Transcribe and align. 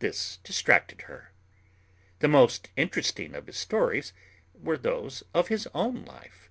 This 0.00 0.38
distracted 0.38 1.02
her. 1.02 1.30
The 2.18 2.26
most 2.26 2.68
interesting 2.76 3.36
of 3.36 3.46
his 3.46 3.58
stories 3.58 4.12
were 4.52 4.76
those 4.76 5.22
of 5.32 5.46
his 5.46 5.68
own 5.72 6.04
life. 6.04 6.50